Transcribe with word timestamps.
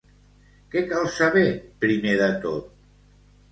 Què 0.75 0.81
cal 0.93 1.05
saber 1.17 1.45
primer 1.85 2.17
de 2.25 2.33
tot? 2.49 2.75